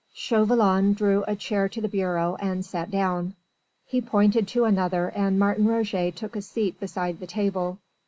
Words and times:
Chauvelin 0.15 0.95
drew 0.95 1.23
a 1.27 1.35
chair 1.35 1.69
to 1.69 1.79
the 1.79 1.87
bureau 1.87 2.35
and 2.39 2.65
sat 2.65 2.89
down; 2.89 3.35
he 3.85 4.01
pointed 4.01 4.47
to 4.47 4.65
another 4.65 5.09
and 5.09 5.37
Martin 5.37 5.67
Roget 5.67 6.15
took 6.15 6.35
a 6.35 6.41
seat 6.41 6.79
beside 6.79 7.19
the 7.19 7.27
table. 7.27 7.77